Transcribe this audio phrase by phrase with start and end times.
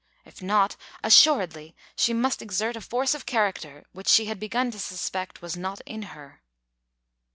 [0.25, 4.79] If not, assuredly she must exert a force of character which she had begun to
[4.79, 6.41] suspect was not in her.